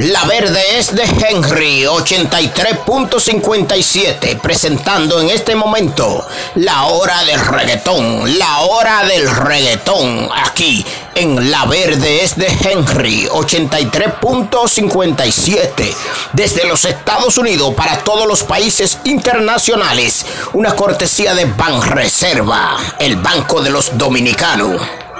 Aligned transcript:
La 0.00 0.24
verde 0.24 0.78
es 0.78 0.94
de 0.94 1.02
Henry 1.02 1.84
83.57, 1.84 4.40
presentando 4.40 5.20
en 5.20 5.28
este 5.28 5.54
momento 5.54 6.26
la 6.54 6.84
hora 6.84 7.22
del 7.24 7.38
reggaetón, 7.38 8.38
la 8.38 8.60
hora 8.60 9.04
del 9.04 9.30
reggaetón, 9.30 10.30
aquí 10.34 10.86
en 11.14 11.50
La 11.50 11.66
verde 11.66 12.24
es 12.24 12.34
de 12.36 12.46
Henry 12.46 13.26
83.57, 13.26 15.94
desde 16.32 16.64
los 16.64 16.86
Estados 16.86 17.36
Unidos 17.36 17.74
para 17.74 17.98
todos 17.98 18.26
los 18.26 18.42
países 18.42 19.00
internacionales, 19.04 20.24
una 20.54 20.74
cortesía 20.74 21.34
de 21.34 21.44
Banreserva, 21.44 22.78
el 22.98 23.16
Banco 23.16 23.60
de 23.60 23.68
los 23.68 23.98
Dominicanos. 23.98 24.80